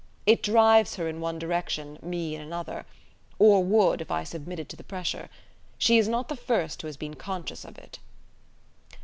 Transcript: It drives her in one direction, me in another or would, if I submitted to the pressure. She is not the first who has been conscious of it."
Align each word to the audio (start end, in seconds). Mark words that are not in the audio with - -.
It 0.25 0.41
drives 0.41 0.95
her 0.95 1.07
in 1.07 1.21
one 1.21 1.37
direction, 1.37 1.99
me 2.01 2.33
in 2.33 2.41
another 2.41 2.87
or 3.37 3.63
would, 3.63 4.01
if 4.01 4.09
I 4.09 4.23
submitted 4.23 4.67
to 4.69 4.75
the 4.75 4.83
pressure. 4.83 5.29
She 5.77 5.99
is 5.99 6.07
not 6.07 6.27
the 6.27 6.35
first 6.35 6.81
who 6.81 6.87
has 6.87 6.97
been 6.97 7.13
conscious 7.13 7.63
of 7.63 7.77
it." 7.77 7.99